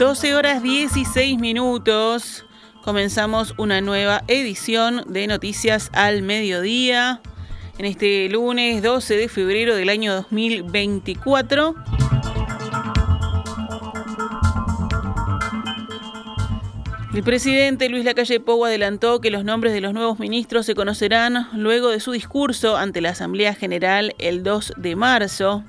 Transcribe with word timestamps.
12 0.00 0.34
horas 0.34 0.62
16 0.62 1.38
minutos. 1.38 2.46
Comenzamos 2.82 3.52
una 3.58 3.82
nueva 3.82 4.24
edición 4.28 5.04
de 5.06 5.26
Noticias 5.26 5.90
al 5.92 6.22
Mediodía 6.22 7.20
en 7.76 7.84
este 7.84 8.30
lunes 8.30 8.82
12 8.82 9.16
de 9.18 9.28
febrero 9.28 9.76
del 9.76 9.90
año 9.90 10.14
2024. 10.14 11.74
El 17.12 17.22
presidente 17.22 17.90
Luis 17.90 18.06
Lacalle 18.06 18.40
Pou 18.40 18.64
adelantó 18.64 19.20
que 19.20 19.30
los 19.30 19.44
nombres 19.44 19.74
de 19.74 19.82
los 19.82 19.92
nuevos 19.92 20.18
ministros 20.18 20.64
se 20.64 20.74
conocerán 20.74 21.48
luego 21.52 21.90
de 21.90 22.00
su 22.00 22.12
discurso 22.12 22.78
ante 22.78 23.02
la 23.02 23.10
Asamblea 23.10 23.52
General 23.54 24.14
el 24.18 24.42
2 24.44 24.72
de 24.78 24.96
marzo. 24.96 25.62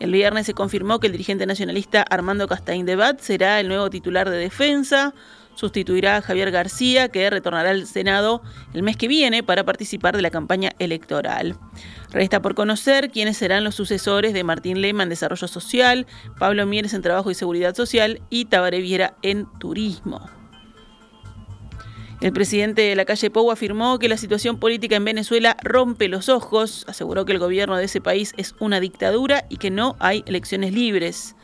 El 0.00 0.12
viernes 0.12 0.46
se 0.46 0.54
confirmó 0.54 0.98
que 1.00 1.06
el 1.06 1.12
dirigente 1.12 1.46
nacionalista 1.46 2.02
Armando 2.02 2.48
Castaín 2.48 2.86
de 2.86 2.96
Bat 2.96 3.20
será 3.20 3.60
el 3.60 3.68
nuevo 3.68 3.90
titular 3.90 4.28
de 4.28 4.36
defensa. 4.36 5.14
Sustituirá 5.54 6.16
a 6.16 6.22
Javier 6.22 6.50
García, 6.50 7.08
que 7.08 7.30
retornará 7.30 7.70
al 7.70 7.86
Senado 7.86 8.42
el 8.72 8.82
mes 8.82 8.96
que 8.96 9.06
viene 9.06 9.44
para 9.44 9.64
participar 9.64 10.16
de 10.16 10.22
la 10.22 10.30
campaña 10.30 10.72
electoral. 10.80 11.56
Resta 12.10 12.42
por 12.42 12.56
conocer 12.56 13.10
quiénes 13.10 13.36
serán 13.36 13.62
los 13.62 13.76
sucesores 13.76 14.32
de 14.34 14.42
Martín 14.42 14.80
Lema 14.80 15.04
en 15.04 15.08
Desarrollo 15.08 15.46
Social, 15.46 16.06
Pablo 16.38 16.66
Mieres 16.66 16.92
en 16.92 17.02
Trabajo 17.02 17.30
y 17.30 17.34
Seguridad 17.34 17.74
Social 17.74 18.20
y 18.30 18.46
Tabaré 18.46 18.80
Viera 18.80 19.14
en 19.22 19.46
Turismo. 19.60 20.28
El 22.24 22.32
presidente 22.32 22.80
de 22.80 22.96
la 22.96 23.04
calle 23.04 23.28
Pou 23.28 23.50
afirmó 23.50 23.98
que 23.98 24.08
la 24.08 24.16
situación 24.16 24.58
política 24.58 24.96
en 24.96 25.04
Venezuela 25.04 25.58
rompe 25.62 26.08
los 26.08 26.30
ojos, 26.30 26.86
aseguró 26.88 27.26
que 27.26 27.32
el 27.32 27.38
gobierno 27.38 27.76
de 27.76 27.84
ese 27.84 28.00
país 28.00 28.32
es 28.38 28.54
una 28.60 28.80
dictadura 28.80 29.44
y 29.50 29.58
que 29.58 29.70
no 29.70 29.94
hay 29.98 30.24
elecciones 30.24 30.72
libres. 30.72 31.36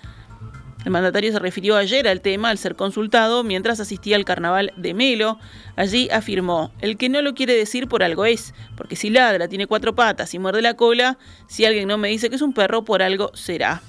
El 0.87 0.91
mandatario 0.91 1.33
se 1.33 1.39
refirió 1.39 1.77
ayer 1.77 2.09
al 2.09 2.23
tema 2.23 2.49
al 2.49 2.57
ser 2.57 2.77
consultado 2.77 3.45
mientras 3.45 3.79
asistía 3.79 4.17
al 4.17 4.25
carnaval 4.25 4.73
de 4.79 4.95
Melo. 4.95 5.39
Allí 5.77 6.09
afirmó, 6.09 6.73
el 6.81 6.97
que 6.97 7.11
no 7.11 7.21
lo 7.21 7.35
quiere 7.35 7.55
decir 7.55 7.87
por 7.87 8.03
algo 8.03 8.25
es, 8.25 8.55
porque 8.75 8.97
si 8.97 9.11
ladra, 9.11 9.49
tiene 9.49 9.67
cuatro 9.67 9.95
patas 9.95 10.33
y 10.33 10.39
muerde 10.39 10.63
la 10.63 10.77
cola, 10.77 11.19
si 11.47 11.67
alguien 11.67 11.89
no 11.89 11.99
me 11.99 12.09
dice 12.09 12.31
que 12.31 12.37
es 12.37 12.43
un 12.43 12.55
perro, 12.55 12.87
por 12.87 13.03
algo 13.03 13.33
será. 13.35 13.83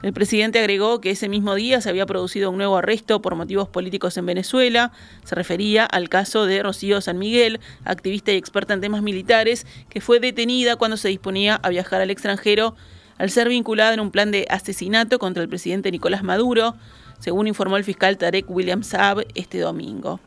El 0.00 0.12
presidente 0.12 0.60
agregó 0.60 1.00
que 1.00 1.10
ese 1.10 1.28
mismo 1.28 1.56
día 1.56 1.80
se 1.80 1.88
había 1.88 2.06
producido 2.06 2.50
un 2.50 2.58
nuevo 2.58 2.76
arresto 2.76 3.20
por 3.20 3.34
motivos 3.34 3.68
políticos 3.68 4.16
en 4.16 4.26
Venezuela. 4.26 4.92
Se 5.24 5.34
refería 5.34 5.84
al 5.84 6.08
caso 6.08 6.46
de 6.46 6.62
Rocío 6.62 7.00
San 7.00 7.18
Miguel, 7.18 7.58
activista 7.84 8.30
y 8.30 8.36
experta 8.36 8.74
en 8.74 8.80
temas 8.80 9.02
militares, 9.02 9.66
que 9.88 10.00
fue 10.00 10.20
detenida 10.20 10.76
cuando 10.76 10.96
se 10.96 11.08
disponía 11.08 11.56
a 11.56 11.68
viajar 11.68 12.00
al 12.00 12.10
extranjero 12.10 12.76
al 13.18 13.30
ser 13.30 13.48
vinculada 13.48 13.92
en 13.92 13.98
un 13.98 14.12
plan 14.12 14.30
de 14.30 14.46
asesinato 14.48 15.18
contra 15.18 15.42
el 15.42 15.48
presidente 15.48 15.90
Nicolás 15.90 16.22
Maduro, 16.22 16.76
según 17.18 17.48
informó 17.48 17.76
el 17.76 17.82
fiscal 17.82 18.16
Tarek 18.16 18.48
William 18.48 18.84
Saab 18.84 19.26
este 19.34 19.58
domingo. 19.58 20.20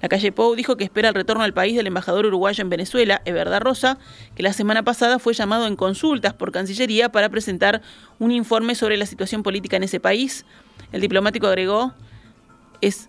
La 0.00 0.08
calle 0.08 0.30
Pou 0.32 0.54
dijo 0.54 0.76
que 0.76 0.84
espera 0.84 1.08
el 1.08 1.14
retorno 1.14 1.42
al 1.42 1.52
país 1.52 1.76
del 1.76 1.86
embajador 1.86 2.26
uruguayo 2.26 2.62
en 2.62 2.70
Venezuela, 2.70 3.20
Everda 3.24 3.58
Rosa, 3.58 3.98
que 4.36 4.42
la 4.42 4.52
semana 4.52 4.84
pasada 4.84 5.18
fue 5.18 5.34
llamado 5.34 5.66
en 5.66 5.76
consultas 5.76 6.34
por 6.34 6.52
Cancillería 6.52 7.10
para 7.10 7.28
presentar 7.28 7.82
un 8.18 8.30
informe 8.30 8.74
sobre 8.74 8.96
la 8.96 9.06
situación 9.06 9.42
política 9.42 9.76
en 9.76 9.82
ese 9.82 9.98
país. 9.98 10.44
El 10.92 11.00
diplomático 11.00 11.46
agregó, 11.46 11.94
es 12.80 13.08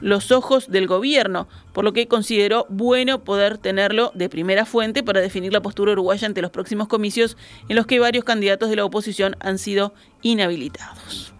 los 0.00 0.32
ojos 0.32 0.68
del 0.70 0.86
gobierno, 0.86 1.48
por 1.72 1.84
lo 1.84 1.92
que 1.92 2.08
consideró 2.08 2.66
bueno 2.68 3.22
poder 3.22 3.56
tenerlo 3.58 4.10
de 4.14 4.28
primera 4.28 4.66
fuente 4.66 5.02
para 5.02 5.20
definir 5.20 5.52
la 5.52 5.62
postura 5.62 5.92
uruguaya 5.92 6.26
ante 6.26 6.42
los 6.42 6.50
próximos 6.50 6.88
comicios 6.88 7.36
en 7.68 7.76
los 7.76 7.86
que 7.86 8.00
varios 8.00 8.24
candidatos 8.24 8.68
de 8.68 8.76
la 8.76 8.84
oposición 8.84 9.36
han 9.40 9.58
sido 9.58 9.94
inhabilitados. 10.22 11.32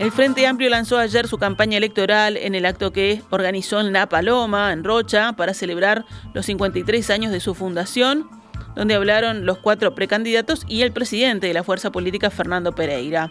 El 0.00 0.12
Frente 0.12 0.46
Amplio 0.46 0.70
lanzó 0.70 0.96
ayer 0.96 1.28
su 1.28 1.36
campaña 1.36 1.76
electoral 1.76 2.38
en 2.38 2.54
el 2.54 2.64
acto 2.64 2.90
que 2.90 3.20
organizó 3.28 3.80
en 3.80 3.92
La 3.92 4.08
Paloma, 4.08 4.72
en 4.72 4.82
Rocha, 4.82 5.34
para 5.34 5.52
celebrar 5.52 6.06
los 6.32 6.46
53 6.46 7.10
años 7.10 7.32
de 7.32 7.40
su 7.40 7.54
fundación, 7.54 8.26
donde 8.74 8.94
hablaron 8.94 9.44
los 9.44 9.58
cuatro 9.58 9.94
precandidatos 9.94 10.64
y 10.66 10.80
el 10.80 10.92
presidente 10.92 11.48
de 11.48 11.52
la 11.52 11.64
fuerza 11.64 11.92
política, 11.92 12.30
Fernando 12.30 12.74
Pereira. 12.74 13.30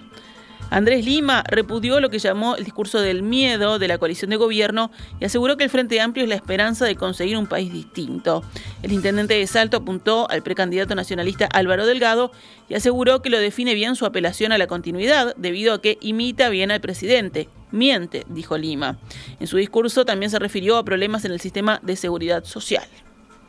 Andrés 0.70 1.06
Lima 1.06 1.44
repudió 1.48 2.00
lo 2.00 2.10
que 2.10 2.20
llamó 2.20 2.56
el 2.56 2.64
discurso 2.64 3.02
del 3.02 3.24
miedo 3.24 3.80
de 3.80 3.88
la 3.88 3.98
coalición 3.98 4.30
de 4.30 4.38
gobierno 4.38 4.92
y 5.20 5.26
aseguró 5.26 5.58
que 5.58 5.64
el 5.64 5.70
Frente 5.70 6.00
Amplio 6.00 6.24
es 6.24 6.30
la 6.30 6.36
esperanza 6.36 6.86
de 6.86 6.96
conseguir 6.96 7.38
un 7.38 7.48
país 7.48 7.72
distinto. 7.74 8.44
El 8.84 8.92
intendente 8.92 9.34
de 9.34 9.48
Salto 9.48 9.78
apuntó 9.78 10.30
al 10.30 10.44
precandidato 10.44 10.96
nacionalista 10.96 11.46
Álvaro 11.46 11.86
Delgado 11.86 12.32
y 12.68 12.76
aseguró 12.76 13.22
que 13.22 13.30
lo 13.30 13.40
define 13.40 13.74
bien 13.74 13.96
su 13.96 14.06
apelación 14.06 14.52
a 14.52 14.58
la 14.58 14.68
continuidad 14.68 15.36
debido 15.38 15.74
a 15.74 15.82
que 15.82 15.98
imita 16.02 16.50
bien 16.50 16.72
al 16.72 16.82
presidente. 16.82 17.50
Miente, 17.72 18.26
dijo 18.28 18.58
Lima. 18.58 18.98
En 19.40 19.48
su 19.48 19.58
discurso 19.58 20.06
también 20.06 20.30
se 20.30 20.40
refirió 20.40 20.78
a 20.78 20.86
problemas 20.86 21.26
en 21.26 21.32
el 21.32 21.40
sistema 21.40 21.80
de 21.84 21.96
seguridad 21.96 22.44
social. 22.44 22.88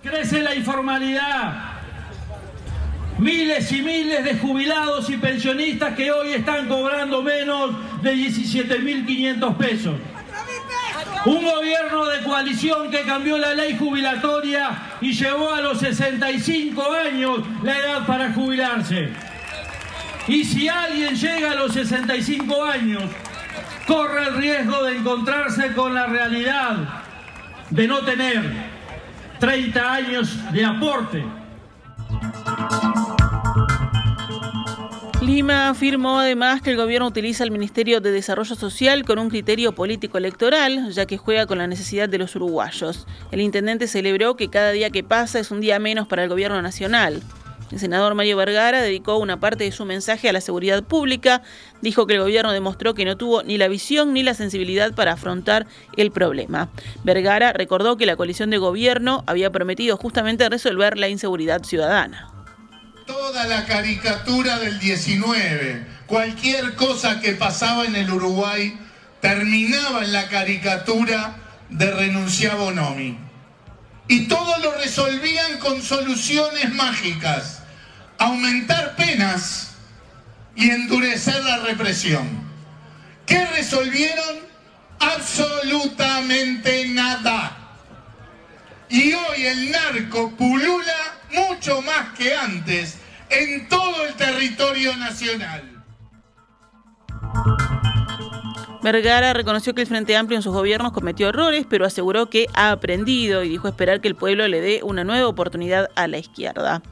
Crece 0.02 0.42
la 0.42 0.54
informalidad 0.54 1.69
miles 3.20 3.70
y 3.70 3.82
miles 3.82 4.24
de 4.24 4.38
jubilados 4.38 5.10
y 5.10 5.18
pensionistas 5.18 5.94
que 5.94 6.10
hoy 6.10 6.32
están 6.32 6.66
cobrando 6.68 7.22
menos 7.22 7.72
de 8.02 8.14
17.500 8.14 9.56
pesos. 9.56 9.94
Un 11.26 11.44
gobierno 11.44 12.06
de 12.06 12.22
coalición 12.22 12.90
que 12.90 13.02
cambió 13.02 13.36
la 13.36 13.54
ley 13.54 13.76
jubilatoria 13.78 14.96
y 15.02 15.12
llevó 15.12 15.52
a 15.52 15.60
los 15.60 15.78
65 15.78 16.82
años 16.92 17.40
la 17.62 17.76
edad 17.76 18.06
para 18.06 18.32
jubilarse. 18.32 19.10
Y 20.26 20.44
si 20.44 20.68
alguien 20.68 21.14
llega 21.14 21.52
a 21.52 21.54
los 21.56 21.74
65 21.74 22.64
años, 22.64 23.02
corre 23.86 24.28
el 24.28 24.36
riesgo 24.36 24.82
de 24.84 24.96
encontrarse 24.96 25.72
con 25.74 25.92
la 25.92 26.06
realidad 26.06 27.02
de 27.68 27.86
no 27.86 27.98
tener 27.98 28.50
30 29.38 29.92
años 29.92 30.52
de 30.52 30.64
aporte 30.64 31.22
Lima 35.30 35.68
afirmó 35.68 36.18
además 36.18 36.60
que 36.60 36.70
el 36.70 36.76
gobierno 36.76 37.06
utiliza 37.06 37.44
el 37.44 37.52
Ministerio 37.52 38.00
de 38.00 38.10
Desarrollo 38.10 38.56
Social 38.56 39.04
con 39.04 39.20
un 39.20 39.30
criterio 39.30 39.72
político 39.72 40.18
electoral, 40.18 40.90
ya 40.90 41.06
que 41.06 41.18
juega 41.18 41.46
con 41.46 41.58
la 41.58 41.68
necesidad 41.68 42.08
de 42.08 42.18
los 42.18 42.34
uruguayos. 42.34 43.06
El 43.30 43.40
intendente 43.40 43.86
celebró 43.86 44.34
que 44.34 44.50
cada 44.50 44.72
día 44.72 44.90
que 44.90 45.04
pasa 45.04 45.38
es 45.38 45.52
un 45.52 45.60
día 45.60 45.78
menos 45.78 46.08
para 46.08 46.24
el 46.24 46.28
gobierno 46.28 46.60
nacional. 46.62 47.22
El 47.70 47.78
senador 47.78 48.16
Mario 48.16 48.36
Vergara 48.38 48.82
dedicó 48.82 49.18
una 49.18 49.38
parte 49.38 49.62
de 49.62 49.70
su 49.70 49.84
mensaje 49.84 50.28
a 50.28 50.32
la 50.32 50.40
seguridad 50.40 50.82
pública, 50.82 51.42
dijo 51.80 52.08
que 52.08 52.14
el 52.14 52.20
gobierno 52.22 52.50
demostró 52.50 52.94
que 52.94 53.04
no 53.04 53.16
tuvo 53.16 53.44
ni 53.44 53.56
la 53.56 53.68
visión 53.68 54.12
ni 54.12 54.24
la 54.24 54.34
sensibilidad 54.34 54.94
para 54.94 55.12
afrontar 55.12 55.68
el 55.96 56.10
problema. 56.10 56.70
Vergara 57.04 57.52
recordó 57.52 57.96
que 57.96 58.04
la 58.04 58.16
coalición 58.16 58.50
de 58.50 58.58
gobierno 58.58 59.22
había 59.28 59.52
prometido 59.52 59.96
justamente 59.96 60.48
resolver 60.48 60.98
la 60.98 61.08
inseguridad 61.08 61.62
ciudadana 61.62 62.32
toda 63.30 63.46
la 63.46 63.64
caricatura 63.64 64.58
del 64.58 64.80
19. 64.80 65.86
Cualquier 66.06 66.74
cosa 66.74 67.20
que 67.20 67.34
pasaba 67.34 67.84
en 67.84 67.94
el 67.94 68.10
Uruguay 68.10 68.76
terminaba 69.20 70.02
en 70.02 70.12
la 70.12 70.28
caricatura 70.28 71.36
de 71.68 71.92
renunciar 71.92 72.56
Bonomi. 72.56 73.16
Y 74.08 74.26
todo 74.26 74.58
lo 74.58 74.72
resolvían 74.78 75.58
con 75.58 75.80
soluciones 75.80 76.74
mágicas. 76.74 77.62
Aumentar 78.18 78.96
penas 78.96 79.74
y 80.56 80.68
endurecer 80.70 81.44
la 81.44 81.58
represión. 81.58 82.26
¿Qué 83.26 83.46
resolvieron? 83.46 84.40
Absolutamente 84.98 86.88
nada. 86.88 87.56
Y 88.88 89.12
hoy 89.12 89.46
el 89.46 89.70
narco 89.70 90.32
pulula 90.32 90.96
mucho 91.32 91.80
más 91.82 92.08
que 92.18 92.34
antes 92.34 92.99
en 93.30 93.68
todo 93.68 94.06
el 94.06 94.14
territorio 94.14 94.96
nacional. 94.96 95.79
Vergara 98.82 99.34
reconoció 99.34 99.74
que 99.74 99.82
el 99.82 99.86
Frente 99.86 100.16
Amplio 100.16 100.38
en 100.38 100.42
sus 100.42 100.54
gobiernos 100.54 100.92
cometió 100.92 101.28
errores, 101.28 101.66
pero 101.68 101.84
aseguró 101.84 102.30
que 102.30 102.46
ha 102.54 102.70
aprendido 102.70 103.44
y 103.44 103.48
dijo 103.50 103.68
esperar 103.68 104.00
que 104.00 104.08
el 104.08 104.14
pueblo 104.14 104.48
le 104.48 104.62
dé 104.62 104.80
una 104.82 105.04
nueva 105.04 105.28
oportunidad 105.28 105.90
a 105.96 106.08
la 106.08 106.16
izquierda. 106.16 106.82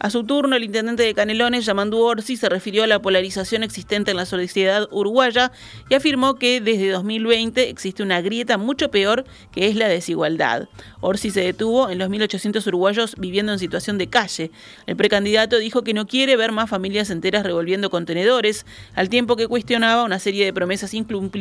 A 0.00 0.10
su 0.10 0.24
turno, 0.24 0.56
el 0.56 0.64
intendente 0.64 1.04
de 1.04 1.14
Canelones, 1.14 1.64
Yamandu 1.64 1.98
Orsi, 1.98 2.36
se 2.36 2.48
refirió 2.48 2.82
a 2.82 2.88
la 2.88 3.00
polarización 3.00 3.62
existente 3.62 4.10
en 4.10 4.16
la 4.16 4.26
sociedad 4.26 4.88
uruguaya 4.90 5.52
y 5.88 5.94
afirmó 5.94 6.34
que 6.34 6.60
desde 6.60 6.90
2020 6.90 7.70
existe 7.70 8.02
una 8.02 8.20
grieta 8.20 8.58
mucho 8.58 8.90
peor 8.90 9.24
que 9.52 9.68
es 9.68 9.76
la 9.76 9.86
desigualdad. 9.86 10.68
Orsi 11.00 11.30
se 11.30 11.42
detuvo 11.42 11.90
en 11.90 11.98
los 11.98 12.10
1.800 12.10 12.66
uruguayos 12.66 13.14
viviendo 13.18 13.52
en 13.52 13.60
situación 13.60 13.98
de 13.98 14.08
calle. 14.08 14.50
El 14.86 14.96
precandidato 14.96 15.58
dijo 15.58 15.82
que 15.82 15.94
no 15.94 16.08
quiere 16.08 16.36
ver 16.36 16.50
más 16.50 16.68
familias 16.68 17.08
enteras 17.10 17.44
revolviendo 17.44 17.88
contenedores, 17.88 18.66
al 18.96 19.08
tiempo 19.08 19.36
que 19.36 19.46
cuestionaba 19.46 20.02
una 20.02 20.18
serie 20.18 20.44
de 20.44 20.52
promesas 20.52 20.92
incumplidas 20.92 21.35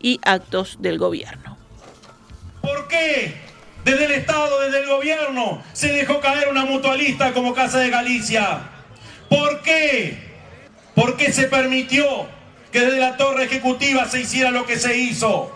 y 0.00 0.20
actos 0.24 0.78
del 0.80 0.98
gobierno. 0.98 1.58
¿Por 2.60 2.88
qué 2.88 3.48
desde 3.88 4.04
el 4.04 4.12
Estado, 4.12 4.60
desde 4.60 4.80
el 4.80 4.86
gobierno, 4.86 5.62
se 5.72 5.88
dejó 5.92 6.20
caer 6.20 6.48
una 6.48 6.66
mutualista 6.66 7.32
como 7.32 7.54
Casa 7.54 7.78
de 7.78 7.88
Galicia. 7.88 8.60
¿Por 9.30 9.62
qué? 9.62 10.18
Porque 10.94 11.32
se 11.32 11.44
permitió 11.44 12.26
que 12.70 12.80
desde 12.80 12.98
la 12.98 13.16
torre 13.16 13.44
ejecutiva 13.44 14.04
se 14.06 14.20
hiciera 14.20 14.50
lo 14.50 14.66
que 14.66 14.78
se 14.78 14.98
hizo. 14.98 15.54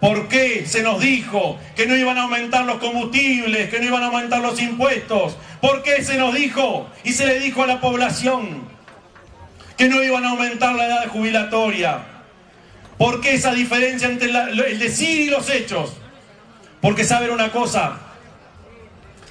¿Por 0.00 0.28
qué 0.28 0.64
se 0.66 0.82
nos 0.82 1.00
dijo 1.00 1.58
que 1.76 1.86
no 1.86 1.96
iban 1.96 2.16
a 2.16 2.22
aumentar 2.22 2.64
los 2.64 2.78
combustibles, 2.78 3.68
que 3.68 3.78
no 3.78 3.86
iban 3.86 4.02
a 4.02 4.06
aumentar 4.06 4.40
los 4.40 4.58
impuestos? 4.60 5.36
¿Por 5.60 5.82
qué 5.82 6.02
se 6.02 6.16
nos 6.16 6.34
dijo 6.34 6.88
y 7.04 7.12
se 7.12 7.26
le 7.26 7.40
dijo 7.40 7.62
a 7.62 7.66
la 7.66 7.80
población 7.80 8.68
que 9.76 9.88
no 9.88 10.02
iban 10.02 10.24
a 10.24 10.30
aumentar 10.30 10.74
la 10.74 10.86
edad 10.86 11.08
jubilatoria? 11.08 12.13
¿Por 12.98 13.20
qué 13.20 13.34
esa 13.34 13.52
diferencia 13.52 14.08
entre 14.08 14.30
el 14.30 14.78
decir 14.78 15.22
y 15.22 15.30
los 15.30 15.50
hechos? 15.50 15.94
Porque 16.80 17.04
saben 17.04 17.30
una 17.30 17.50
cosa, 17.50 17.98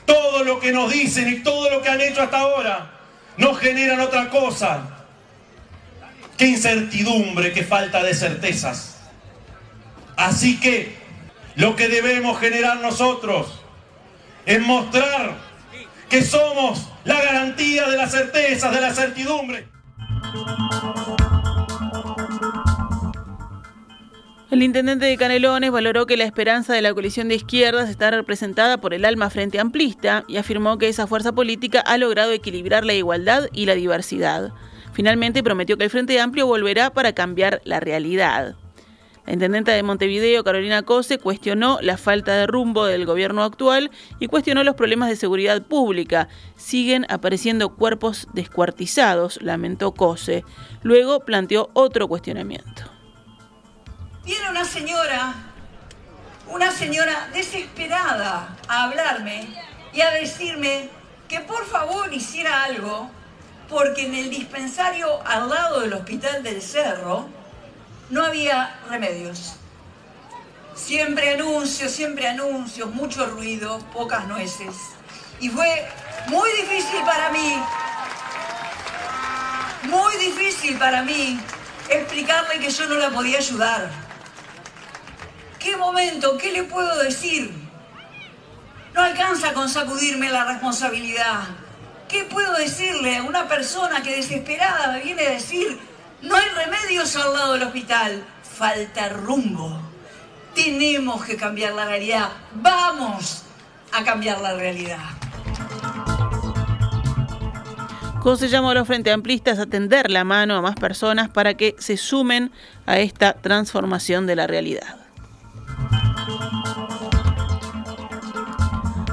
todo 0.05 0.43
lo 0.43 0.59
que 0.59 0.71
nos 0.71 0.91
dicen 0.91 1.29
y 1.29 1.43
todo 1.43 1.69
lo 1.69 1.81
que 1.81 1.89
han 1.89 2.01
hecho 2.01 2.21
hasta 2.21 2.39
ahora 2.39 2.91
no 3.37 3.53
generan 3.53 3.99
otra 3.99 4.29
cosa 4.29 4.81
que 6.37 6.47
incertidumbre, 6.47 7.53
que 7.53 7.63
falta 7.63 8.03
de 8.03 8.13
certezas. 8.13 8.97
Así 10.15 10.59
que 10.59 10.95
lo 11.55 11.75
que 11.75 11.87
debemos 11.87 12.39
generar 12.39 12.77
nosotros 12.77 13.61
es 14.45 14.61
mostrar 14.61 15.37
que 16.09 16.21
somos 16.21 16.89
la 17.05 17.21
garantía 17.21 17.87
de 17.87 17.97
las 17.97 18.11
certezas, 18.11 18.73
de 18.73 18.81
la 18.81 18.93
certidumbre. 18.93 19.67
El 24.53 24.61
intendente 24.61 25.07
de 25.07 25.17
Canelones 25.17 25.71
valoró 25.71 26.05
que 26.05 26.15
la 26.15 26.25
esperanza 26.25 26.75
de 26.75 26.83
la 26.83 26.93
coalición 26.93 27.27
de 27.27 27.33
izquierdas 27.33 27.89
está 27.89 28.11
representada 28.11 28.77
por 28.77 28.93
el 28.93 29.03
alma 29.03 29.31
frente 29.31 29.59
amplista 29.59 30.25
y 30.27 30.37
afirmó 30.37 30.77
que 30.77 30.89
esa 30.89 31.07
fuerza 31.07 31.31
política 31.31 31.79
ha 31.79 31.97
logrado 31.97 32.31
equilibrar 32.31 32.85
la 32.85 32.93
igualdad 32.93 33.47
y 33.51 33.65
la 33.65 33.73
diversidad. 33.73 34.53
Finalmente 34.93 35.41
prometió 35.41 35.75
que 35.75 35.85
el 35.85 35.89
Frente 35.89 36.21
Amplio 36.21 36.45
volverá 36.45 36.91
para 36.91 37.13
cambiar 37.13 37.63
la 37.63 37.79
realidad. 37.79 38.55
La 39.25 39.33
intendenta 39.33 39.71
de 39.71 39.81
Montevideo, 39.81 40.43
Carolina 40.43 40.83
Cose, 40.83 41.17
cuestionó 41.17 41.79
la 41.81 41.97
falta 41.97 42.35
de 42.35 42.45
rumbo 42.45 42.85
del 42.85 43.07
gobierno 43.07 43.41
actual 43.41 43.89
y 44.19 44.27
cuestionó 44.27 44.63
los 44.63 44.75
problemas 44.75 45.09
de 45.09 45.15
seguridad 45.15 45.63
pública. 45.63 46.27
Siguen 46.57 47.07
apareciendo 47.09 47.73
cuerpos 47.73 48.27
descuartizados, 48.33 49.41
lamentó 49.41 49.95
Cose. 49.95 50.45
Luego 50.83 51.21
planteó 51.21 51.71
otro 51.73 52.07
cuestionamiento. 52.07 52.92
Viene 54.25 54.49
una 54.49 54.63
señora, 54.63 55.33
una 56.47 56.71
señora 56.71 57.27
desesperada 57.33 58.55
a 58.69 58.83
hablarme 58.83 59.49
y 59.91 59.99
a 59.99 60.11
decirme 60.11 60.89
que 61.27 61.41
por 61.41 61.65
favor 61.67 62.13
hiciera 62.13 62.63
algo 62.63 63.11
porque 63.67 64.05
en 64.05 64.15
el 64.15 64.29
dispensario 64.29 65.21
al 65.27 65.49
lado 65.49 65.81
del 65.81 65.91
hospital 65.91 66.41
del 66.41 66.61
Cerro 66.61 67.27
no 68.11 68.23
había 68.23 68.79
remedios. 68.89 69.55
Siempre 70.73 71.33
anuncios, 71.33 71.91
siempre 71.91 72.25
anuncios, 72.25 72.93
mucho 72.95 73.25
ruido, 73.25 73.79
pocas 73.91 74.25
nueces. 74.27 74.73
Y 75.41 75.49
fue 75.49 75.85
muy 76.27 76.49
difícil 76.51 77.01
para 77.03 77.29
mí, 77.29 77.61
muy 79.83 80.15
difícil 80.15 80.77
para 80.77 81.01
mí 81.03 81.37
explicarle 81.89 82.59
que 82.59 82.69
yo 82.69 82.87
no 82.87 82.95
la 82.95 83.09
podía 83.09 83.39
ayudar. 83.39 84.02
¿Qué 85.63 85.77
momento? 85.77 86.37
¿Qué 86.37 86.51
le 86.51 86.63
puedo 86.63 87.01
decir? 87.01 87.51
No 88.93 89.01
alcanza 89.01 89.53
con 89.53 89.69
sacudirme 89.69 90.29
la 90.29 90.43
responsabilidad. 90.45 91.43
¿Qué 92.09 92.25
puedo 92.25 92.53
decirle 92.53 93.17
a 93.17 93.23
una 93.23 93.47
persona 93.47 94.03
que 94.03 94.17
desesperada 94.17 94.91
me 94.91 95.01
viene 95.01 95.25
a 95.25 95.31
decir 95.31 95.79
no 96.23 96.37
hay 96.37 96.45
remedios 96.55 97.15
al 97.17 97.33
lado 97.33 97.53
del 97.53 97.63
hospital. 97.63 98.23
Falta 98.43 99.09
rumbo. 99.09 99.77
Tenemos 100.55 101.25
que 101.25 101.35
cambiar 101.35 101.73
la 101.73 101.85
realidad. 101.85 102.29
Vamos 102.53 103.43
a 103.91 104.03
cambiar 104.05 104.39
la 104.39 104.53
realidad. 104.53 104.99
a 108.25 108.73
los 108.73 108.87
Frente 108.87 109.11
Amplistas 109.11 109.59
a 109.59 109.65
tender 109.65 110.09
la 110.09 110.23
mano 110.23 110.55
a 110.55 110.61
más 110.61 110.75
personas 110.75 111.27
para 111.27 111.55
que 111.55 111.75
se 111.77 111.97
sumen 111.97 112.53
a 112.85 112.99
esta 112.99 113.33
transformación 113.33 114.25
de 114.25 114.37
la 114.37 114.47
realidad. 114.47 115.02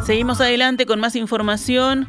Seguimos 0.04 0.40
adelante 0.40 0.86
con 0.86 0.98
más 0.98 1.14
información. 1.14 2.08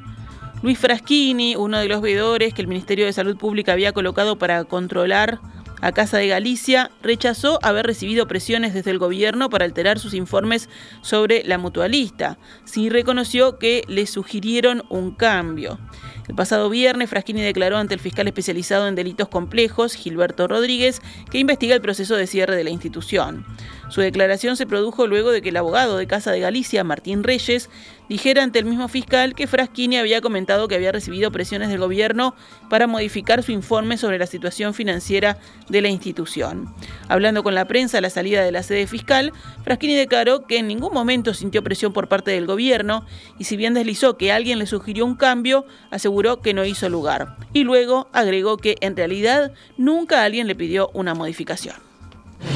Luis 0.63 0.79
Fraschini, 0.79 1.55
uno 1.55 1.77
de 1.77 1.87
los 1.87 2.01
veedores 2.01 2.53
que 2.53 2.61
el 2.61 2.67
Ministerio 2.67 3.05
de 3.05 3.13
Salud 3.13 3.37
Pública 3.37 3.73
había 3.73 3.93
colocado 3.93 4.37
para 4.37 4.63
controlar 4.63 5.39
a 5.81 5.91
Casa 5.91 6.17
de 6.17 6.27
Galicia, 6.27 6.91
rechazó 7.01 7.59
haber 7.63 7.85
recibido 7.85 8.27
presiones 8.27 8.73
desde 8.73 8.91
el 8.91 8.99
gobierno 8.99 9.49
para 9.49 9.65
alterar 9.65 9.99
sus 9.99 10.13
informes 10.13 10.69
sobre 11.01 11.43
la 11.43 11.57
mutualista. 11.57 12.37
Sí 12.65 12.89
reconoció 12.89 13.59
que 13.59 13.83
le 13.87 14.05
sugirieron 14.07 14.83
un 14.89 15.11
cambio. 15.11 15.79
El 16.27 16.35
pasado 16.35 16.69
viernes, 16.69 17.09
Fraschini 17.09 17.41
declaró 17.41 17.77
ante 17.77 17.93
el 17.93 17.99
fiscal 17.99 18.27
especializado 18.27 18.87
en 18.87 18.95
delitos 18.95 19.27
complejos, 19.27 19.95
Gilberto 19.95 20.47
Rodríguez, 20.47 21.01
que 21.29 21.39
investiga 21.39 21.75
el 21.75 21.81
proceso 21.81 22.15
de 22.15 22.27
cierre 22.27 22.55
de 22.55 22.63
la 22.63 22.69
institución. 22.69 23.45
Su 23.91 23.99
declaración 23.99 24.55
se 24.55 24.65
produjo 24.65 25.05
luego 25.05 25.31
de 25.31 25.41
que 25.41 25.49
el 25.49 25.57
abogado 25.57 25.97
de 25.97 26.07
Casa 26.07 26.31
de 26.31 26.39
Galicia, 26.39 26.85
Martín 26.85 27.23
Reyes, 27.23 27.69
dijera 28.07 28.41
ante 28.41 28.57
el 28.59 28.63
mismo 28.63 28.87
fiscal 28.87 29.35
que 29.35 29.47
Fraschini 29.47 29.97
había 29.97 30.21
comentado 30.21 30.69
que 30.69 30.75
había 30.75 30.93
recibido 30.93 31.29
presiones 31.29 31.67
del 31.67 31.79
gobierno 31.79 32.33
para 32.69 32.87
modificar 32.87 33.43
su 33.43 33.51
informe 33.51 33.97
sobre 33.97 34.17
la 34.17 34.27
situación 34.27 34.73
financiera 34.73 35.39
de 35.67 35.81
la 35.81 35.89
institución. 35.89 36.73
Hablando 37.09 37.43
con 37.43 37.53
la 37.53 37.67
prensa 37.67 37.97
a 37.97 38.01
la 38.01 38.09
salida 38.09 38.45
de 38.45 38.53
la 38.53 38.63
sede 38.63 38.87
fiscal, 38.87 39.33
Fraschini 39.65 39.95
declaró 39.95 40.47
que 40.47 40.59
en 40.59 40.69
ningún 40.69 40.93
momento 40.93 41.33
sintió 41.33 41.61
presión 41.61 41.91
por 41.91 42.07
parte 42.07 42.31
del 42.31 42.47
gobierno 42.47 43.05
y 43.39 43.43
si 43.43 43.57
bien 43.57 43.73
deslizó 43.73 44.15
que 44.15 44.31
alguien 44.31 44.57
le 44.57 44.67
sugirió 44.67 45.05
un 45.05 45.15
cambio, 45.15 45.65
aseguró 45.89 46.39
que 46.39 46.53
no 46.53 46.63
hizo 46.63 46.87
lugar. 46.87 47.35
Y 47.51 47.65
luego 47.65 48.07
agregó 48.13 48.55
que 48.55 48.77
en 48.79 48.95
realidad 48.95 49.51
nunca 49.75 50.23
alguien 50.23 50.47
le 50.47 50.55
pidió 50.55 50.91
una 50.93 51.13
modificación. 51.13 51.90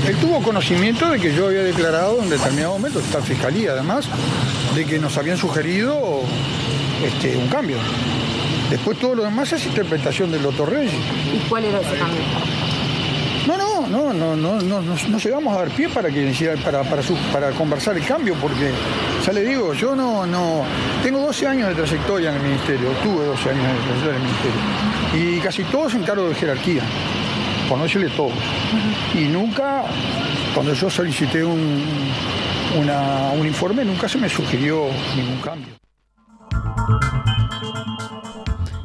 Él 0.07 0.15
tuvo 0.17 0.41
conocimiento 0.41 1.09
de 1.09 1.19
que 1.19 1.33
yo 1.33 1.47
había 1.47 1.63
declarado 1.63 2.21
en 2.21 2.29
determinado 2.29 2.73
momento, 2.73 2.99
está 2.99 3.21
Fiscalía 3.21 3.71
además, 3.71 4.07
de 4.75 4.85
que 4.85 4.99
nos 4.99 5.17
habían 5.17 5.37
sugerido 5.37 6.21
este, 7.03 7.35
un 7.37 7.47
cambio. 7.47 7.77
Después 8.69 8.99
todo 8.99 9.15
lo 9.15 9.23
demás 9.23 9.51
es 9.53 9.65
interpretación 9.65 10.31
del 10.31 10.41
doctor 10.41 10.71
Reyes. 10.71 10.93
¿Y 11.33 11.47
cuál 11.47 11.65
era 11.65 11.79
ese 11.79 11.95
cambio? 11.97 12.21
No, 13.47 13.57
no, 13.57 13.87
no, 13.87 14.13
no, 14.13 14.35
no, 14.35 14.81
no, 14.81 14.81
no, 14.81 15.17
llegamos 15.19 15.55
a 15.55 15.59
dar 15.59 15.69
pie 15.69 15.87
para 15.89 16.09
que 16.09 16.55
para, 16.63 16.83
para, 16.83 17.01
para 17.31 17.51
conversar 17.51 17.95
el 17.95 18.05
cambio, 18.05 18.33
porque 18.41 18.71
ya 19.23 19.33
le 19.33 19.43
digo, 19.43 19.73
yo 19.73 19.95
no, 19.95 20.25
no, 20.25 20.63
tengo 21.03 21.19
12 21.19 21.47
años 21.47 21.69
de 21.69 21.75
trayectoria 21.75 22.29
en 22.31 22.37
el 22.37 22.41
ministerio, 22.41 22.89
tuve 23.03 23.25
12 23.25 23.49
años 23.51 23.67
de 23.67 23.73
trayectoria 23.73 24.09
en 24.09 24.15
el 24.15 24.21
ministerio, 24.21 25.37
y 25.37 25.39
casi 25.41 25.63
todos 25.65 25.93
en 25.93 26.03
cargo 26.03 26.27
de 26.27 26.35
jerarquía 26.35 26.81
por 27.67 27.77
no 27.77 27.83
decirle 27.83 28.09
todo. 28.09 28.31
Y 29.13 29.25
nunca, 29.25 29.83
cuando 30.53 30.73
yo 30.73 30.89
solicité 30.89 31.43
un, 31.43 31.83
un 32.77 33.47
informe, 33.47 33.85
nunca 33.85 34.07
se 34.07 34.17
me 34.17 34.29
sugirió 34.29 34.85
ningún 35.15 35.41
cambio. 35.41 35.75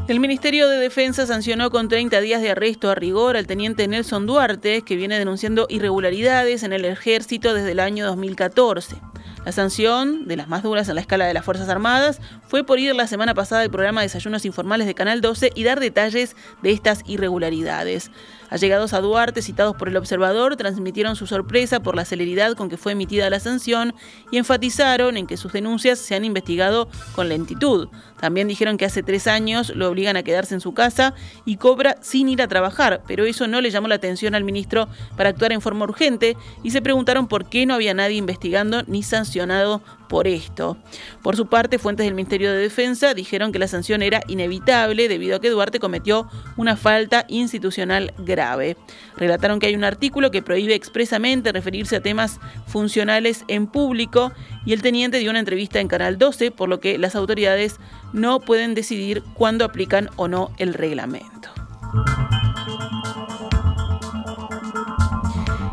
El 0.09 0.19
Ministerio 0.19 0.69
de 0.69 0.79
Defensa 0.79 1.25
sancionó 1.25 1.71
con 1.71 1.89
30 1.89 2.21
días 2.21 2.43
de 2.43 2.51
arresto 2.51 2.91
a 2.91 2.97
rigor 2.97 3.37
al 3.37 3.47
teniente 3.47 3.87
Nelson 3.87 4.27
Duarte, 4.27 4.83
que 4.83 4.97
viene 4.97 5.17
denunciando 5.17 5.67
irregularidades 5.69 6.65
en 6.65 6.73
el 6.73 6.85
ejército 6.85 7.55
desde 7.55 7.71
el 7.71 7.79
año 7.79 8.07
2014. 8.07 8.97
La 9.45 9.53
sanción, 9.53 10.27
de 10.27 10.37
las 10.37 10.49
más 10.49 10.63
duras 10.65 10.89
en 10.89 10.97
la 10.97 11.01
escala 11.01 11.27
de 11.27 11.33
las 11.33 11.45
Fuerzas 11.45 11.69
Armadas, 11.69 12.21
fue 12.49 12.65
por 12.65 12.79
ir 12.79 12.95
la 12.95 13.07
semana 13.07 13.35
pasada 13.35 13.63
al 13.63 13.71
programa 13.71 14.03
Desayunos 14.03 14.45
Informales 14.45 14.87
de 14.87 14.95
Canal 14.95 15.21
12 15.21 15.53
y 15.55 15.63
dar 15.63 15.79
detalles 15.79 16.35
de 16.61 16.73
estas 16.73 17.03
irregularidades. 17.07 18.11
Allegados 18.51 18.93
a 18.93 19.01
Duarte, 19.01 19.43
citados 19.43 19.77
por 19.77 19.89
el 19.89 19.97
observador, 19.97 20.57
transmitieron 20.57 21.15
su 21.15 21.29
sorpresa 21.29 21.81
por 21.81 21.95
la 21.95 22.05
celeridad 22.05 22.55
con 22.55 22.69
que 22.69 22.77
fue 22.77 22.93
emitida 22.93 23.31
la 23.31 23.39
sanción 23.39 23.95
y 24.33 24.39
enfatizaron 24.39 25.17
en 25.17 25.29
que 25.29 25.37
sus 25.37 25.53
denuncias 25.53 26.01
se 26.01 26.17
han 26.17 26.25
investigado 26.25 26.89
con 27.15 27.29
lentitud. 27.29 27.89
También 28.21 28.49
dijeron 28.49 28.77
que 28.77 28.85
hace 28.85 29.05
tres 29.05 29.29
años 29.29 29.73
lo 29.75 29.89
obligan 29.89 30.17
a 30.17 30.25
quedarse 30.25 30.55
en 30.55 30.61
su 30.61 30.75
casa 30.75 31.15
y 31.45 31.57
cobra 31.57 31.97
sin 32.01 32.29
ir 32.29 32.43
a 32.43 32.49
trabajar, 32.49 33.03
pero 33.07 33.25
eso 33.25 33.47
no 33.47 33.61
le 33.61 33.71
llamó 33.71 33.87
la 33.87 33.95
atención 33.95 34.35
al 34.35 34.45
ministro 34.45 34.89
para 35.17 35.31
actuar 35.31 35.53
en 35.53 35.61
forma 35.61 35.85
urgente 35.85 36.37
y 36.65 36.73
se 36.73 36.83
preguntaron 36.83 37.29
por 37.29 37.49
qué 37.49 37.67
no 37.67 37.75
había 37.75 37.95
nadie 37.95 38.17
investigando 38.17 38.83
ni 38.89 39.05
sancionado 39.05 39.81
por 40.11 40.27
esto. 40.27 40.77
Por 41.23 41.37
su 41.37 41.47
parte, 41.47 41.79
fuentes 41.79 42.05
del 42.05 42.15
Ministerio 42.15 42.53
de 42.53 42.59
Defensa 42.59 43.15
dijeron 43.15 43.53
que 43.53 43.61
la 43.61 43.69
sanción 43.69 44.03
era 44.03 44.21
inevitable 44.27 45.07
debido 45.07 45.37
a 45.37 45.41
que 45.41 45.49
Duarte 45.49 45.79
cometió 45.79 46.29
una 46.57 46.77
falta 46.77 47.25
institucional 47.29 48.13
grave. 48.19 48.77
Relataron 49.17 49.61
que 49.61 49.69
hay 49.69 49.77
un 49.77 49.85
artículo 49.85 50.33
que 50.33 50.43
prohíbe 50.43 50.75
expresamente 50.75 51.53
referirse 51.53 51.95
a 51.97 52.03
temas 52.03 52.41
funcionales 52.67 53.45
en 53.47 53.69
público 53.69 54.33
y 54.67 54.73
el 54.73 54.83
teniente 54.83 55.19
dio 55.19 55.31
una 55.31 55.39
entrevista 55.39 55.79
en 55.79 55.87
Canal 55.87 56.19
12, 56.19 56.51
por 56.51 56.69
lo 56.69 56.81
que 56.81 56.99
las 56.99 57.15
autoridades 57.15 57.77
no 58.13 58.41
pueden 58.41 58.75
decidir 58.75 59.23
cuándo 59.35 59.65
aplican 59.65 60.11
o 60.17 60.27
no 60.27 60.51
el 60.59 60.75
reglamento. 60.75 61.51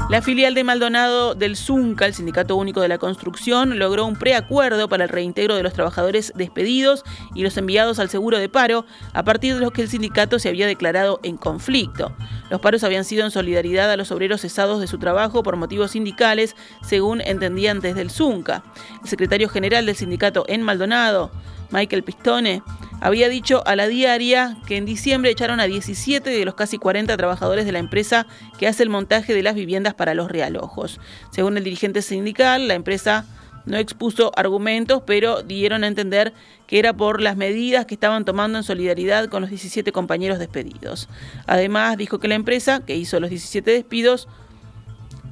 La 0.10 0.22
filial 0.22 0.54
de 0.54 0.64
Maldonado 0.64 1.36
del 1.36 1.58
Zunca, 1.58 2.06
el 2.06 2.14
Sindicato 2.14 2.56
Único 2.56 2.80
de 2.80 2.88
la 2.88 2.98
Construcción, 2.98 3.78
logró 3.78 4.06
un 4.06 4.16
preacuerdo 4.16 4.88
para 4.88 5.04
el 5.04 5.10
reintegro 5.10 5.58
de 5.58 5.64
los 5.64 5.74
trabajadores 5.74 6.32
despedidos 6.34 7.04
y 7.36 7.44
los 7.44 7.58
enviados 7.58 8.00
al 8.00 8.10
seguro 8.10 8.38
de 8.38 8.48
paro, 8.48 8.86
a 9.12 9.24
partir 9.24 9.56
de 9.56 9.60
los 9.60 9.74
que 9.74 9.82
el 9.82 9.90
sindicato 9.90 10.40
se 10.40 10.48
había 10.48 10.66
declarado 10.66 11.20
en 11.24 11.36
conflicto. 11.36 12.16
Los 12.50 12.62
paros 12.62 12.86
habían 12.86 13.04
sido 13.04 13.26
en 13.26 13.32
solidaridad 13.32 13.92
a 13.92 13.98
los 13.98 14.10
obreros 14.14 14.40
cesados 14.40 14.80
de 14.80 14.88
su 14.88 14.98
trabajo 14.98 15.44
por 15.44 15.58
motivos 15.58 15.92
sindicales, 15.92 16.56
según 16.82 17.20
entendían 17.20 17.82
desde 17.82 18.00
el 18.00 18.10
Zunca. 18.10 18.64
El 19.04 19.10
secretario 19.10 19.50
general 19.50 19.86
del 19.86 19.98
sindicato 19.98 20.46
en 20.48 20.64
Maldonado, 20.64 21.32
Michael 21.70 22.04
Pistone, 22.04 22.64
había 23.00 23.30
dicho 23.30 23.64
a 23.66 23.76
la 23.76 23.88
diaria 23.88 24.58
que 24.66 24.78
en 24.78 24.86
diciembre 24.86 25.32
echaron 25.32 25.60
a 25.60 25.66
17 25.66 26.30
de 26.30 26.46
los 26.46 26.56
casi 26.56 26.78
40 26.78 27.16
trabajadores 27.16 27.66
de 27.66 27.72
la 27.72 27.80
empresa 27.80 28.28
que 28.58 28.68
hace 28.68 28.84
el 28.84 28.90
montaje 28.90 29.34
de 29.34 29.44
las 29.44 29.56
viviendas 29.56 29.94
para 29.94 30.14
los 30.14 30.30
realojos. 30.30 31.00
Según 31.32 31.58
el 31.58 31.64
dirigente 31.64 32.02
sindical, 32.02 32.68
la 32.68 32.74
empresa 32.74 33.26
no 33.66 33.78
expuso 33.78 34.32
argumentos, 34.36 35.04
pero 35.06 35.44
dieron 35.44 35.84
a 35.84 35.88
entender 35.88 36.34
que 36.66 36.80
era 36.80 36.94
por 36.94 37.22
las 37.22 37.38
medidas 37.38 37.86
que 37.86 37.94
estaban 37.94 38.26
tomando 38.26 38.58
en 38.58 38.64
solidaridad 38.64 39.28
con 39.30 39.42
los 39.42 39.50
17 39.50 39.92
compañeros 39.92 40.40
despedidos. 40.40 41.10
Además, 41.46 41.98
dijo 41.98 42.20
que 42.20 42.30
la 42.30 42.36
empresa, 42.36 42.82
que 42.86 42.96
hizo 42.96 43.20
los 43.20 43.30
17 43.30 43.70
despidos, 43.70 44.28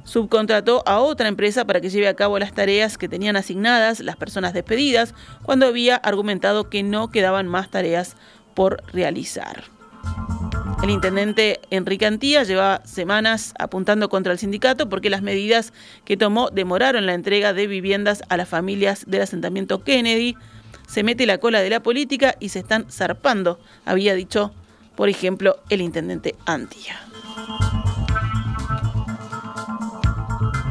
subcontrató 0.06 0.82
a 0.86 1.00
otra 1.00 1.28
empresa 1.28 1.66
para 1.66 1.80
que 1.80 1.90
lleve 1.90 2.08
a 2.08 2.14
cabo 2.14 2.38
las 2.38 2.54
tareas 2.54 2.96
que 2.96 3.08
tenían 3.08 3.36
asignadas 3.36 4.00
las 4.00 4.16
personas 4.16 4.54
despedidas 4.54 5.14
cuando 5.42 5.66
había 5.66 5.96
argumentado 5.96 6.70
que 6.70 6.82
no 6.82 7.10
quedaban 7.10 7.48
más 7.48 7.70
tareas 7.70 8.16
por 8.54 8.82
realizar. 8.92 9.64
El 10.82 10.90
intendente 10.90 11.60
Enrique 11.70 12.06
Antía 12.06 12.44
lleva 12.44 12.82
semanas 12.84 13.52
apuntando 13.58 14.08
contra 14.08 14.32
el 14.32 14.38
sindicato 14.38 14.88
porque 14.88 15.10
las 15.10 15.22
medidas 15.22 15.72
que 16.04 16.16
tomó 16.16 16.50
demoraron 16.50 17.06
la 17.06 17.14
entrega 17.14 17.52
de 17.52 17.66
viviendas 17.66 18.22
a 18.28 18.36
las 18.36 18.48
familias 18.48 19.04
del 19.06 19.22
asentamiento 19.22 19.82
Kennedy. 19.82 20.36
Se 20.86 21.02
mete 21.02 21.26
la 21.26 21.38
cola 21.38 21.60
de 21.60 21.70
la 21.70 21.82
política 21.82 22.36
y 22.38 22.50
se 22.50 22.60
están 22.60 22.86
zarpando, 22.90 23.58
había 23.84 24.14
dicho, 24.14 24.52
por 24.94 25.08
ejemplo, 25.08 25.56
el 25.70 25.80
intendente 25.80 26.36
Antía. 26.46 27.00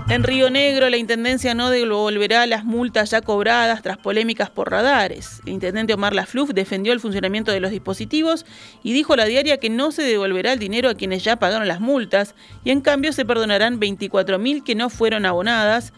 En 0.07 0.21
Río 0.21 0.51
Negro, 0.51 0.87
la 0.89 0.97
Intendencia 0.97 1.55
no 1.55 1.71
devolverá 1.71 2.45
las 2.45 2.63
multas 2.63 3.09
ya 3.09 3.21
cobradas 3.21 3.81
tras 3.81 3.97
polémicas 3.97 4.51
por 4.51 4.69
radares. 4.69 5.41
El 5.47 5.53
intendente 5.53 5.95
Omar 5.95 6.13
Lafluf 6.13 6.51
defendió 6.51 6.93
el 6.93 6.99
funcionamiento 6.99 7.51
de 7.51 7.59
los 7.59 7.71
dispositivos 7.71 8.45
y 8.83 8.93
dijo 8.93 9.13
a 9.13 9.17
la 9.17 9.25
diaria 9.25 9.57
que 9.57 9.71
no 9.71 9.91
se 9.91 10.03
devolverá 10.03 10.53
el 10.53 10.59
dinero 10.59 10.89
a 10.89 10.93
quienes 10.93 11.23
ya 11.23 11.37
pagaron 11.37 11.67
las 11.67 11.79
multas 11.79 12.35
y 12.63 12.69
en 12.69 12.81
cambio 12.81 13.13
se 13.13 13.25
perdonarán 13.25 13.79
24.000 13.79 14.63
que 14.63 14.75
no 14.75 14.91
fueron 14.91 15.25
abonadas 15.25 15.91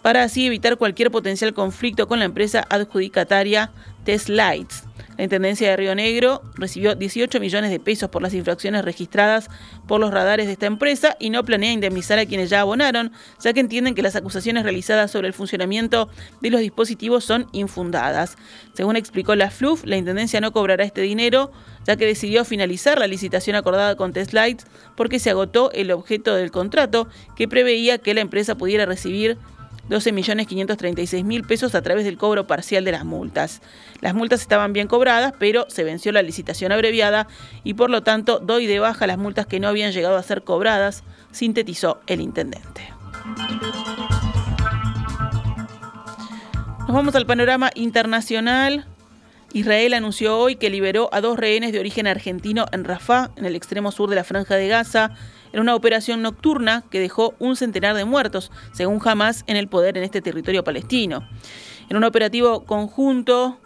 para 0.00 0.22
así 0.22 0.46
evitar 0.46 0.78
cualquier 0.78 1.10
potencial 1.10 1.52
conflicto 1.52 2.08
con 2.08 2.20
la 2.20 2.24
empresa 2.24 2.64
adjudicataria 2.70 3.70
Test 4.04 4.30
Lights. 4.30 4.85
La 5.16 5.24
Intendencia 5.24 5.70
de 5.70 5.76
Río 5.76 5.94
Negro 5.94 6.42
recibió 6.54 6.94
18 6.94 7.40
millones 7.40 7.70
de 7.70 7.80
pesos 7.80 8.10
por 8.10 8.20
las 8.20 8.34
infracciones 8.34 8.84
registradas 8.84 9.48
por 9.88 9.98
los 9.98 10.12
radares 10.12 10.46
de 10.46 10.52
esta 10.52 10.66
empresa 10.66 11.16
y 11.18 11.30
no 11.30 11.44
planea 11.44 11.72
indemnizar 11.72 12.18
a 12.18 12.26
quienes 12.26 12.50
ya 12.50 12.60
abonaron, 12.60 13.12
ya 13.40 13.52
que 13.54 13.60
entienden 13.60 13.94
que 13.94 14.02
las 14.02 14.16
acusaciones 14.16 14.64
realizadas 14.64 15.10
sobre 15.10 15.28
el 15.28 15.32
funcionamiento 15.32 16.10
de 16.42 16.50
los 16.50 16.60
dispositivos 16.60 17.24
son 17.24 17.46
infundadas. 17.52 18.36
Según 18.74 18.96
explicó 18.96 19.34
la 19.34 19.50
FLUF, 19.50 19.84
la 19.84 19.96
Intendencia 19.96 20.40
no 20.40 20.52
cobrará 20.52 20.84
este 20.84 21.00
dinero, 21.00 21.50
ya 21.86 21.96
que 21.96 22.04
decidió 22.04 22.44
finalizar 22.44 22.98
la 22.98 23.06
licitación 23.06 23.56
acordada 23.56 23.96
con 23.96 24.12
Lights 24.12 24.66
porque 24.96 25.18
se 25.18 25.30
agotó 25.30 25.70
el 25.72 25.92
objeto 25.92 26.34
del 26.34 26.50
contrato 26.50 27.08
que 27.36 27.48
preveía 27.48 27.98
que 27.98 28.12
la 28.12 28.20
empresa 28.20 28.56
pudiera 28.56 28.84
recibir 28.84 29.38
12.536.000 29.88 31.46
pesos 31.46 31.74
a 31.74 31.82
través 31.82 32.04
del 32.04 32.18
cobro 32.18 32.46
parcial 32.46 32.84
de 32.84 32.92
las 32.92 33.04
multas. 33.04 33.62
Las 34.00 34.14
multas 34.14 34.40
estaban 34.40 34.72
bien 34.72 34.88
cobradas, 34.88 35.32
pero 35.38 35.66
se 35.68 35.84
venció 35.84 36.12
la 36.12 36.22
licitación 36.22 36.72
abreviada 36.72 37.28
y 37.64 37.74
por 37.74 37.90
lo 37.90 38.02
tanto 38.02 38.40
doy 38.40 38.66
de 38.66 38.80
baja 38.80 39.06
las 39.06 39.18
multas 39.18 39.46
que 39.46 39.60
no 39.60 39.68
habían 39.68 39.92
llegado 39.92 40.16
a 40.16 40.22
ser 40.22 40.42
cobradas, 40.42 41.04
sintetizó 41.30 42.00
el 42.06 42.20
intendente. 42.20 42.92
Nos 46.80 46.94
vamos 46.94 47.14
al 47.14 47.26
panorama 47.26 47.70
internacional. 47.74 48.86
Israel 49.52 49.94
anunció 49.94 50.38
hoy 50.38 50.56
que 50.56 50.70
liberó 50.70 51.08
a 51.12 51.20
dos 51.20 51.38
rehenes 51.38 51.72
de 51.72 51.80
origen 51.80 52.06
argentino 52.06 52.66
en 52.72 52.84
Rafah, 52.84 53.30
en 53.36 53.46
el 53.46 53.56
extremo 53.56 53.90
sur 53.90 54.10
de 54.10 54.16
la 54.16 54.24
franja 54.24 54.56
de 54.56 54.68
Gaza 54.68 55.12
en 55.52 55.60
una 55.60 55.74
operación 55.74 56.22
nocturna 56.22 56.84
que 56.90 57.00
dejó 57.00 57.34
un 57.38 57.56
centenar 57.56 57.96
de 57.96 58.04
muertos, 58.04 58.50
según 58.72 59.00
Hamas, 59.04 59.44
en 59.46 59.56
el 59.56 59.68
poder 59.68 59.96
en 59.96 60.04
este 60.04 60.22
territorio 60.22 60.64
palestino. 60.64 61.28
En 61.88 61.96
un 61.96 62.04
operativo 62.04 62.64
conjunto 62.64 63.58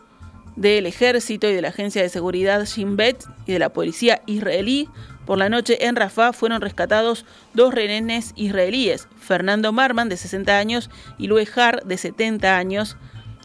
del 0.56 0.86
ejército 0.86 1.48
y 1.48 1.54
de 1.54 1.62
la 1.62 1.68
agencia 1.68 2.02
de 2.02 2.08
seguridad 2.08 2.64
Shin 2.64 2.96
Bet 2.96 3.24
y 3.46 3.52
de 3.52 3.58
la 3.58 3.72
policía 3.72 4.22
israelí, 4.26 4.88
por 5.26 5.38
la 5.38 5.48
noche 5.48 5.86
en 5.86 5.96
Rafah 5.96 6.32
fueron 6.32 6.60
rescatados 6.60 7.24
dos 7.54 7.72
rehenes 7.72 8.32
israelíes, 8.36 9.06
Fernando 9.18 9.72
Marman, 9.72 10.08
de 10.08 10.16
60 10.16 10.58
años, 10.58 10.90
y 11.18 11.28
Luis 11.28 11.56
Har, 11.56 11.84
de 11.84 11.96
70 11.96 12.56
años, 12.56 12.96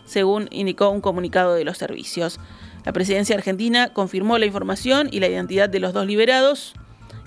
según 0.05 0.47
indicó 0.51 0.89
un 0.89 1.01
comunicado 1.01 1.53
de 1.53 1.63
los 1.63 1.77
servicios. 1.77 2.39
La 2.85 2.93
presidencia 2.93 3.35
argentina 3.35 3.93
confirmó 3.93 4.37
la 4.37 4.45
información 4.45 5.09
y 5.11 5.19
la 5.19 5.27
identidad 5.27 5.69
de 5.69 5.79
los 5.79 5.93
dos 5.93 6.05
liberados. 6.05 6.73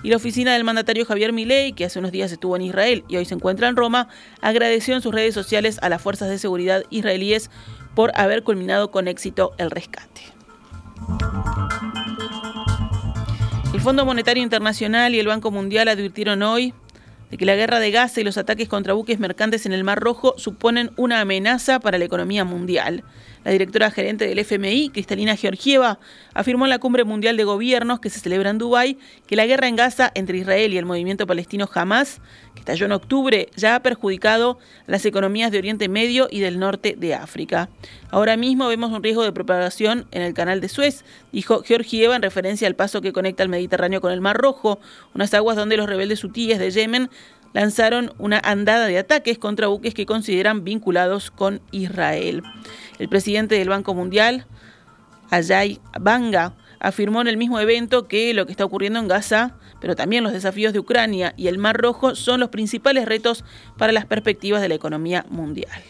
Y 0.01 0.09
la 0.09 0.15
oficina 0.15 0.53
del 0.53 0.63
mandatario 0.63 1.05
Javier 1.05 1.33
Milei, 1.33 1.73
que 1.73 1.83
hace 1.83 1.99
unos 1.99 2.11
días 2.11 2.31
estuvo 2.31 2.55
en 2.55 2.61
Israel 2.61 3.03
y 3.09 3.17
hoy 3.17 3.25
se 3.25 3.35
encuentra 3.35 3.67
en 3.67 3.75
Roma, 3.75 4.07
agradeció 4.41 4.95
en 4.95 5.01
sus 5.01 5.13
redes 5.13 5.33
sociales 5.33 5.77
a 5.81 5.89
las 5.89 6.01
fuerzas 6.01 6.29
de 6.29 6.39
seguridad 6.39 6.83
israelíes 6.89 7.49
por 7.95 8.11
haber 8.15 8.43
culminado 8.43 8.91
con 8.91 9.09
éxito 9.09 9.51
el 9.57 9.71
rescate. 9.71 10.21
El 13.73 13.81
Fondo 13.81 14.05
Monetario 14.05 14.41
Internacional 14.41 15.13
y 15.15 15.19
el 15.19 15.27
Banco 15.27 15.51
Mundial 15.51 15.89
advirtieron 15.89 16.43
hoy 16.43 16.73
de 17.29 17.37
que 17.37 17.45
la 17.45 17.55
guerra 17.55 17.79
de 17.79 17.91
Gaza 17.91 18.21
y 18.21 18.23
los 18.23 18.37
ataques 18.37 18.67
contra 18.67 18.93
buques 18.93 19.19
mercantes 19.19 19.65
en 19.65 19.73
el 19.73 19.83
Mar 19.83 19.99
Rojo 19.99 20.33
suponen 20.37 20.91
una 20.95 21.21
amenaza 21.21 21.79
para 21.79 21.97
la 21.97 22.05
economía 22.05 22.43
mundial. 22.43 23.03
La 23.43 23.51
directora 23.51 23.89
gerente 23.89 24.27
del 24.27 24.39
FMI, 24.39 24.89
Cristalina 24.89 25.35
Georgieva, 25.35 25.99
afirmó 26.33 26.65
en 26.65 26.71
la 26.71 26.79
Cumbre 26.79 27.05
Mundial 27.05 27.37
de 27.37 27.45
Gobiernos 27.45 27.99
que 27.99 28.09
se 28.09 28.19
celebra 28.19 28.49
en 28.49 28.57
Dubái 28.57 28.97
que 29.27 29.35
la 29.35 29.45
guerra 29.45 29.67
en 29.67 29.77
Gaza 29.77 30.11
entre 30.13 30.37
Israel 30.37 30.73
y 30.73 30.77
el 30.77 30.85
movimiento 30.85 31.25
palestino 31.25 31.69
Hamas, 31.73 32.21
que 32.53 32.59
estalló 32.59 32.85
en 32.85 32.91
octubre, 32.91 33.49
ya 33.55 33.75
ha 33.75 33.81
perjudicado 33.81 34.59
las 34.87 35.05
economías 35.05 35.51
de 35.51 35.57
Oriente 35.57 35.87
Medio 35.87 36.27
y 36.29 36.41
del 36.41 36.59
norte 36.59 36.95
de 36.97 37.15
África. 37.15 37.69
Ahora 38.11 38.35
mismo 38.35 38.67
vemos 38.67 38.91
un 38.91 39.03
riesgo 39.03 39.23
de 39.23 39.31
propagación 39.31 40.07
en 40.11 40.21
el 40.21 40.33
canal 40.33 40.59
de 40.59 40.67
Suez, 40.67 41.05
dijo 41.31 41.63
Georgieva 41.63 42.15
en 42.15 42.21
referencia 42.21 42.67
al 42.67 42.75
paso 42.75 43.01
que 43.01 43.13
conecta 43.13 43.43
el 43.43 43.49
Mediterráneo 43.49 44.01
con 44.01 44.11
el 44.11 44.19
Mar 44.19 44.37
Rojo, 44.37 44.79
unas 45.15 45.33
aguas 45.33 45.55
donde 45.55 45.77
los 45.77 45.87
rebeldes 45.87 46.23
hutíes 46.23 46.59
de 46.59 46.71
Yemen 46.71 47.09
lanzaron 47.53 48.13
una 48.17 48.39
andada 48.43 48.87
de 48.87 48.97
ataques 48.97 49.37
contra 49.37 49.67
buques 49.67 49.93
que 49.93 50.05
consideran 50.05 50.63
vinculados 50.63 51.31
con 51.31 51.61
Israel. 51.71 52.43
El 52.99 53.09
presidente 53.09 53.55
del 53.55 53.69
Banco 53.69 53.93
Mundial, 53.93 54.45
Ajay 55.29 55.79
Banga, 55.99 56.53
afirmó 56.79 57.21
en 57.21 57.27
el 57.27 57.37
mismo 57.37 57.59
evento 57.59 58.07
que 58.07 58.33
lo 58.33 58.45
que 58.45 58.51
está 58.51 58.65
ocurriendo 58.65 58.99
en 58.99 59.07
Gaza, 59.07 59.55
pero 59.81 59.95
también 59.95 60.23
los 60.23 60.33
desafíos 60.33 60.73
de 60.73 60.79
Ucrania 60.79 61.33
y 61.37 61.47
el 61.47 61.57
Mar 61.57 61.77
Rojo 61.77 62.15
son 62.15 62.39
los 62.39 62.49
principales 62.49 63.05
retos 63.05 63.43
para 63.77 63.91
las 63.91 64.05
perspectivas 64.05 64.61
de 64.61 64.69
la 64.69 64.75
economía 64.75 65.25
mundial. 65.29 65.81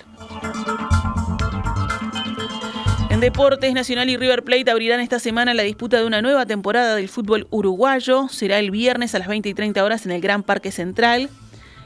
En 3.09 3.19
deportes, 3.19 3.73
Nacional 3.73 4.09
y 4.09 4.17
River 4.17 4.43
Plate 4.43 4.69
abrirán 4.71 4.99
esta 4.99 5.19
semana 5.19 5.53
la 5.53 5.63
disputa 5.63 5.97
de 5.97 6.05
una 6.05 6.21
nueva 6.21 6.45
temporada 6.45 6.95
del 6.95 7.09
fútbol 7.09 7.47
uruguayo. 7.49 8.27
Será 8.29 8.59
el 8.59 8.71
viernes 8.71 9.13
a 9.15 9.19
las 9.19 9.27
20 9.27 9.49
y 9.49 9.53
30 9.53 9.83
horas 9.83 10.05
en 10.05 10.11
el 10.11 10.21
Gran 10.21 10.43
Parque 10.43 10.71
Central. 10.71 11.29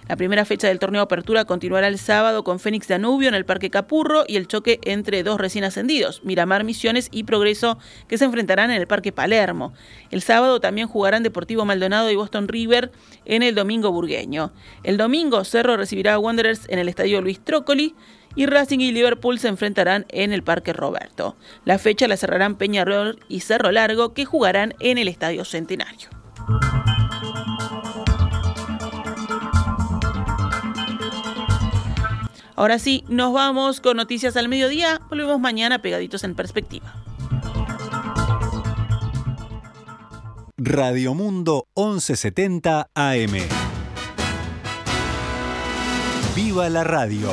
La 0.08 0.18
primera 0.18 0.44
fecha 0.44 0.68
del 0.68 0.80
torneo 0.80 1.02
Apertura 1.02 1.46
continuará 1.46 1.88
el 1.88 1.98
sábado 1.98 2.44
con 2.44 2.60
Fénix 2.60 2.88
Danubio 2.88 3.30
en 3.30 3.36
el 3.36 3.46
Parque 3.46 3.70
Capurro 3.70 4.26
y 4.28 4.36
el 4.36 4.48
choque 4.48 4.80
entre 4.84 5.24
dos 5.24 5.40
recién 5.40 5.64
ascendidos, 5.64 6.24
Miramar 6.26 6.64
Misiones 6.66 7.08
y 7.12 7.24
Progreso, 7.24 7.78
que 8.08 8.18
se 8.18 8.26
enfrentarán 8.26 8.70
en 8.70 8.82
el 8.82 8.88
Parque 8.88 9.14
Palermo. 9.14 9.74
El 10.12 10.22
sábado 10.22 10.60
también 10.60 10.88
jugarán 10.88 11.24
Deportivo 11.24 11.64
Maldonado 11.64 12.12
y 12.12 12.16
Boston 12.16 12.50
River 12.50 12.92
en 13.26 13.44
el 13.44 13.56
Domingo 13.56 13.92
Burgueño. 13.92 14.52
El 14.84 14.98
domingo 14.98 15.44
Cerro 15.46 15.78
recibirá 15.78 16.16
a 16.16 16.20
Wanderers 16.20 16.68
en 16.68 16.80
el 16.80 16.90
Estadio 16.90 17.22
Luis 17.22 17.40
Trócoli 17.40 17.96
y 18.36 18.46
Racing 18.46 18.80
y 18.80 18.92
Liverpool 18.92 19.40
se 19.40 19.48
enfrentarán 19.48 20.06
en 20.10 20.34
el 20.34 20.44
Parque 20.44 20.74
Roberto. 20.74 21.38
La 21.66 21.78
fecha 21.78 22.08
la 22.08 22.18
cerrarán 22.18 22.56
Peñarol 22.56 23.20
y 23.30 23.42
Cerro 23.42 23.72
Largo 23.72 24.14
que 24.14 24.26
jugarán 24.26 24.74
en 24.80 24.98
el 24.98 25.08
Estadio 25.08 25.46
Centenario. 25.46 26.10
Ahora 32.56 32.80
sí, 32.80 33.04
nos 33.08 33.34
vamos 33.34 33.82
con 33.82 33.98
noticias 33.98 34.38
al 34.38 34.48
mediodía. 34.48 35.02
Volvemos 35.10 35.40
mañana 35.40 35.82
pegaditos 35.82 36.24
en 36.24 36.36
perspectiva. 36.36 36.94
Radio 40.58 41.14
Mundo 41.14 41.68
1170 41.76 42.90
AM. 42.94 43.34
¡Viva 46.36 46.70
la 46.70 46.84
radio! 46.84 47.30